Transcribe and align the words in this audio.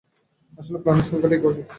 আসলে 0.57 0.77
প্রাণের 0.83 1.05
সংজ্ঞাটাই 1.05 1.39
বা 1.43 1.49
কী? 1.55 1.61